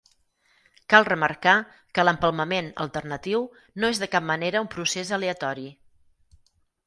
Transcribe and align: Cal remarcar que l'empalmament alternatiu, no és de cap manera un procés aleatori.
Cal 0.93 1.05
remarcar 1.09 1.53
que 1.97 2.05
l'empalmament 2.07 2.71
alternatiu, 2.85 3.45
no 3.83 3.93
és 3.95 4.01
de 4.05 4.09
cap 4.15 4.27
manera 4.31 4.65
un 4.67 4.71
procés 4.75 5.15
aleatori. 5.19 5.69